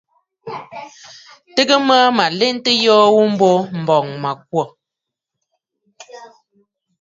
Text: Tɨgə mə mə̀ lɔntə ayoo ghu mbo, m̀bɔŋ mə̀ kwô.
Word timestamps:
Tɨgə 1.53 1.75
mə 1.87 1.95
mə̀ 2.17 2.27
lɔntə 2.39 2.71
ayoo 2.77 3.05
ghu 3.13 3.21
mbo, 3.33 3.49
m̀bɔŋ 3.81 4.05
mə̀ 4.21 4.33
kwô. 4.47 4.63